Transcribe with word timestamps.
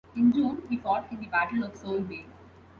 In 0.15 0.33
June 0.33 0.63
he 0.67 0.77
fought 0.77 1.11
in 1.11 1.19
the 1.19 1.27
Battle 1.27 1.63
of 1.63 1.75
Sole 1.75 1.99
Bay. 2.01 2.25